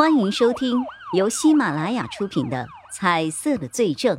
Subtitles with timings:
[0.00, 4.16] 欢迎收听由喜马拉雅出品的《彩色的罪证》，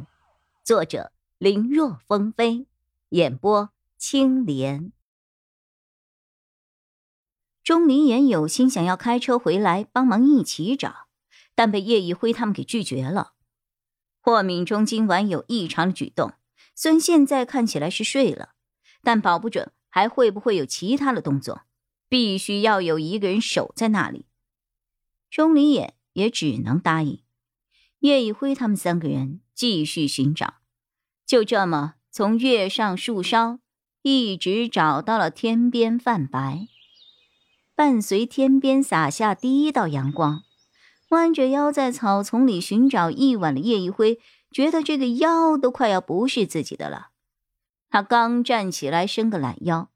[0.64, 2.68] 作者林若风飞，
[3.10, 4.92] 演播青莲。
[7.64, 11.08] 钟离言有心想要开车回来帮忙一起找，
[11.56, 13.34] 但被叶一辉他们给拒绝了。
[14.20, 16.34] 霍敏中今晚有异常的举动，
[16.76, 18.50] 虽然现在看起来是睡了，
[19.02, 21.64] 但保不准还会不会有其他的动作，
[22.08, 24.28] 必须要有一个人守在那里。
[25.32, 27.24] 钟离眼也只能答应。
[28.00, 30.56] 叶一辉他们三个人继续寻找，
[31.26, 33.60] 就这么从月上树梢
[34.02, 36.68] 一直找到了天边泛白。
[37.74, 40.44] 伴随天边洒下第一道阳光，
[41.10, 44.20] 弯着腰在草丛里寻找一晚的叶一辉
[44.52, 47.12] 觉得这个腰都快要不是自己的了。
[47.90, 49.90] 他刚站起来伸个懒腰，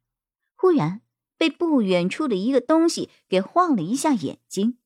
[0.55, 1.01] 忽然
[1.37, 4.77] 被不远处的一个东西给晃了一下眼睛。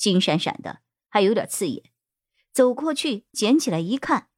[0.00, 1.92] 金闪闪的，还有点刺眼。
[2.54, 4.30] 走过去捡起来一看，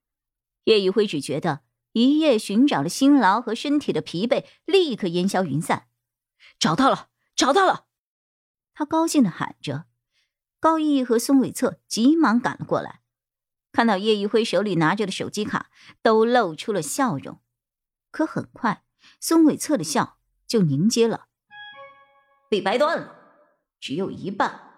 [0.64, 5.86] 叶一辉只觉得一夜寻找的辛劳和身体的疲惫立刻烟消云散。
[6.58, 7.86] 找到了，找到了！
[8.74, 9.86] 他高兴的喊着。
[10.58, 13.02] 高毅和孙伟策急忙赶了过来，
[13.70, 15.70] 看到叶一辉手里拿着的手机卡，
[16.02, 17.40] 都露出了笑容。
[18.10, 18.84] 可很快，
[19.20, 21.28] 孙伟策的笑就凝结了，
[22.50, 23.14] 被掰断了，
[23.78, 24.71] 只有一半。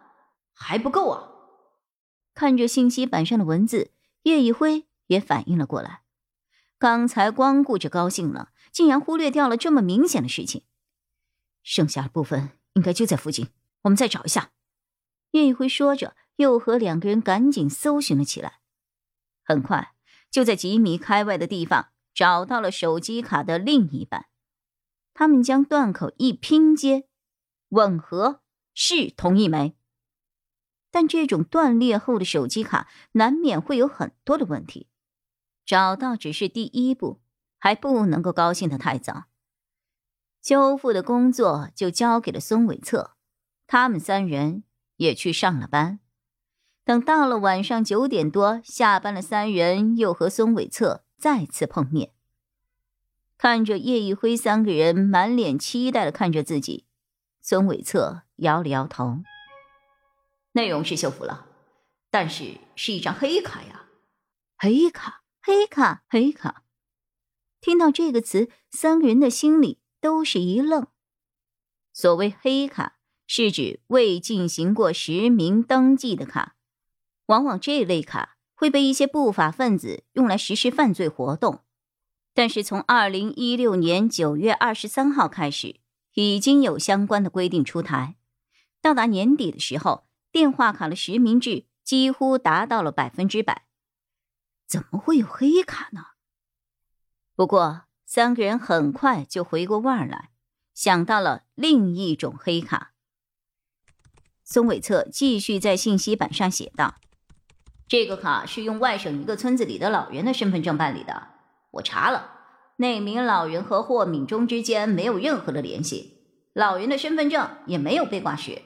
[0.54, 1.28] 还不够啊！
[2.32, 3.90] 看着信息板上的文字，
[4.22, 6.02] 叶一辉也反应了过来。
[6.78, 10.64] 刚才光顾着高兴了，竟然忽略掉了这么明显的事情。
[11.62, 13.48] 剩下的部分应该就在附近，
[13.82, 14.50] 我们再找一下。
[15.30, 18.60] 叶一辉说着，又和两个人赶紧搜寻了起来。
[19.44, 19.94] 很快，
[20.30, 24.26] 就在几米开外的地方找到了手机卡的另一半。
[25.14, 27.08] 他们将断口一拼接，
[27.68, 28.40] 吻合，
[28.74, 29.76] 是同一枚。
[30.94, 34.86] 但这种断裂后的手机卡难免会有很多的问题，
[35.66, 37.20] 找到只是第一步，
[37.58, 39.24] 还不能够高兴的太早。
[40.40, 43.16] 修复的工作就交给了孙伟策，
[43.66, 44.62] 他们三人
[44.98, 45.98] 也去上了班。
[46.84, 52.12] 等到了晚上九点多下班了，三人又和孙伟策再次碰面。
[53.36, 56.84] 看着叶一辉三个人满脸期待的看着自己，
[57.42, 59.24] 孙伟策摇了摇头。
[60.56, 61.48] 内容是修复了，
[62.12, 63.86] 但是是一张黑卡呀！
[64.56, 66.62] 黑卡，黑卡，黑卡！
[67.60, 70.86] 听到这个词，三个人的心里都是一愣。
[71.92, 76.54] 所谓黑卡，是指未进行过实名登记的卡，
[77.26, 81.64] 往往这类卡会被一些不法分子用来实施犯罪活动。
[82.32, 85.80] 但是从二零一六年九月二十三号开始，
[86.14, 88.14] 已经有相关的规定出台，
[88.80, 90.04] 到达年底的时候。
[90.34, 93.66] 电话卡的实名制几乎达到了百分之百，
[94.66, 96.06] 怎么会有黑卡呢？
[97.36, 100.30] 不过三个人很快就回过味儿来，
[100.74, 102.94] 想到了另一种黑卡。
[104.42, 106.96] 孙伟策继续在信息板上写道
[107.86, 111.28] ：“这个卡是用外省一个村子里的老人的身份证办理的。
[111.70, 112.32] 我查了，
[112.78, 118.60] 那名老人和霍敏忠之间没有任何的联系，老人的身份证也没有被挂失。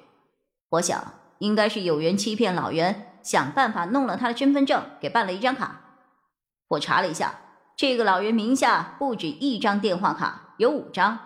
[0.71, 5.81] 我想。”应该是有人欺骗老人，想办法弄了他的身份证，给办了一张卡。
[6.69, 7.41] 我查了一下，
[7.77, 11.19] 这个老人名下不止一张电话卡，有五张。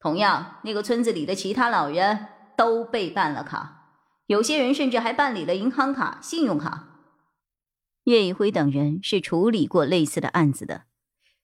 [0.00, 3.88] 同样，那个村子里的其他老人都被办了卡，
[4.26, 6.88] 有些人甚至还办理了银行卡、信用卡。
[8.04, 10.86] 叶一辉等人是处理过类似的案子的，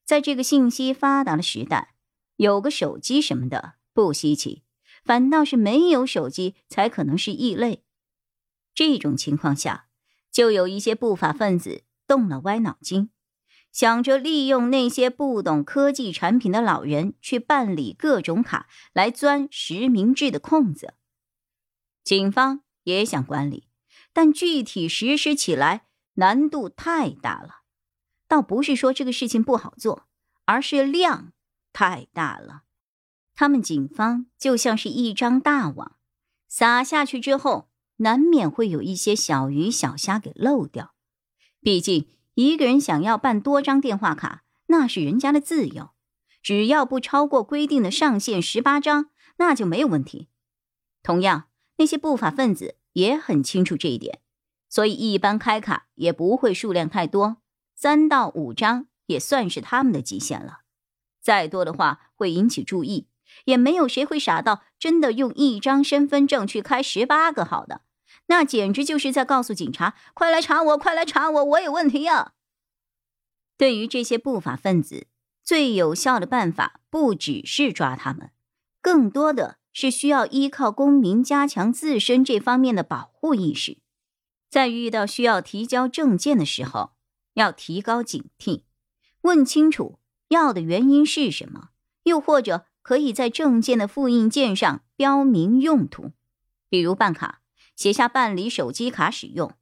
[0.03, 1.93] 在这个信息发达的时代，
[2.35, 4.63] 有个手机什么的不稀奇。
[5.09, 7.83] 反倒是没有手机才可能是异类。
[8.75, 9.87] 这种情况下，
[10.29, 13.09] 就有一些不法分子动了歪脑筋，
[13.71, 20.93] 想着利用那些不懂科技产品的老人去办理各种卡，来钻实名制的空子。
[22.03, 23.67] 警方也想管理，
[24.13, 27.61] 但具体实施起来难度太大了。
[28.27, 30.07] 倒不是说这个事情不好做，
[30.45, 31.33] 而是量
[31.73, 32.65] 太大了。
[33.39, 35.95] 他们警方就像是一张大网，
[36.49, 37.69] 撒下去之后，
[37.99, 40.93] 难免会有一些小鱼小虾给漏掉。
[41.61, 45.91] 毕竟一个人想要办多张电话卡，那是人家的自由，
[46.43, 50.27] 只要不超过规定的上限十八张，那就没有问题。
[51.01, 51.47] 同样，
[51.77, 54.19] 那些不法分子也很清楚这一点，
[54.67, 57.37] 所以一般开卡也不会数量太多，
[57.73, 60.63] 三到五张也算是他们的极限了。
[61.21, 63.07] 再多的话会引起注意。
[63.45, 67.81] 也没有谁会傻到真的用一张身份证去开十八个号的，
[68.27, 72.33] 那简直就是在告诉警察：“快来查我，快来查我，我有问题呀！”
[73.57, 75.07] 对于这些不法分子，
[75.43, 78.31] 最有效的办法不只是抓他们，
[78.81, 83.79] 更多的是需要依靠公民加强自身这方面的保护意识。
[84.49, 86.93] 在遇到需要提交证件的时候，
[87.33, 88.63] 要提高警惕，
[89.21, 89.99] 问清楚
[90.29, 91.69] 要的原因是什么，
[92.03, 96.11] 又或者可以在证件的复印件上标明用途，
[96.69, 97.43] 比如办卡。
[97.75, 99.53] 写下办理手机卡使用，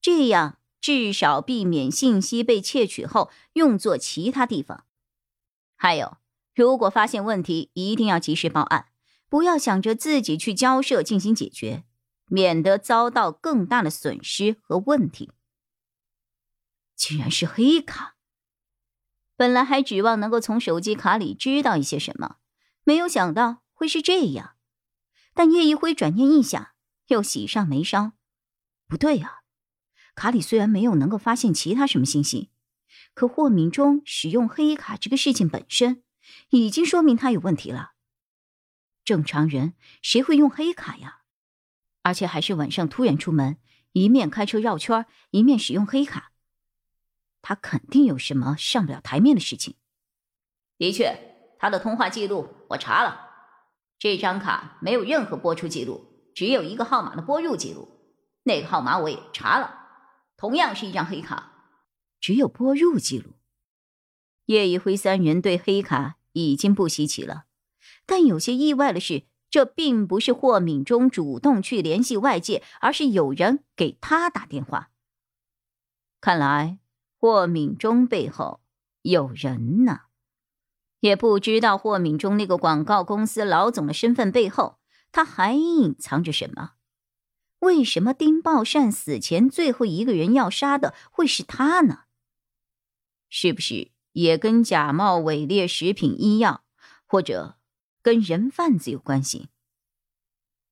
[0.00, 4.84] 这样至少避免信息被窃取后用作其他地方。
[5.76, 6.16] 还有，
[6.56, 8.86] 如果发现问题，一定要及时报案，
[9.28, 11.84] 不要想着自己去交涉进行解决，
[12.26, 15.30] 免得遭到更大的损失和问题。
[16.96, 18.16] 竟然是黑卡！
[19.36, 22.38] 本来还指望能够从手机卡里知道一些什么，
[22.86, 24.56] 没有想到会是这样。
[25.34, 26.68] 但叶一辉转念一想。
[27.08, 28.14] 又喜上眉梢，
[28.88, 29.42] 不对呀，
[30.16, 32.50] 卡里虽然没有能够发现其他什么信息，
[33.14, 36.02] 可霍敏中使用黑卡这个事情本身，
[36.48, 37.92] 已经说明他有问题了。
[39.04, 41.20] 正常人谁会用黑卡呀？
[42.02, 43.58] 而且还是晚上突然出门，
[43.92, 46.32] 一面开车绕圈，一面使用黑卡，
[47.40, 49.76] 他肯定有什么上不了台面的事情。
[50.76, 53.20] 的确，他的通话记录我查了，
[53.98, 56.04] 这张卡没有任何拨出记录。
[56.34, 57.88] 只有一个号码的拨入记录，
[58.42, 59.74] 那个号码我也查了，
[60.36, 61.52] 同样是一张黑卡，
[62.20, 63.32] 只有拨入记录。
[64.44, 67.44] 叶一辉三人对黑卡已经不稀奇了，
[68.04, 74.90] 但有些意外的是，这并不是霍敏中主动去联系外界，而是有人给他打电话。
[76.20, 76.78] 看来
[77.18, 78.60] 霍敏中背后
[79.00, 80.02] 有人呢，
[81.00, 84.78] 也不知道霍敏中那个广告公司老总的身份背后。
[85.12, 86.72] 他还隐藏着什么？
[87.60, 92.00] 为什么丁宝善死前最后一个人要杀的会是他呢？
[93.30, 96.64] 是不是也跟假冒伪劣食品医药，
[97.06, 97.56] 或者
[98.02, 99.48] 跟人贩子有关系？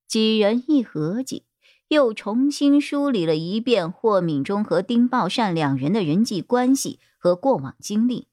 [0.06, 1.46] 几人一合计，
[1.88, 8.28] 又重新梳理了一遍霍敏忠和丁宝善两人的人际关系和过往经历，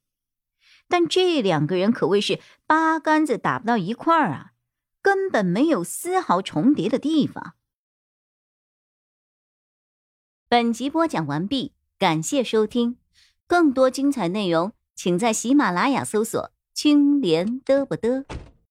[0.92, 4.52] 但这两个人可谓是八竿子打不到一块儿啊！
[5.02, 7.54] 根本没有丝毫重叠的地方。
[10.50, 12.98] 本集播讲完毕，感谢收听，
[13.48, 18.26] 更多精彩内容，请在喜马拉雅搜索“青莲嘚不嘚”。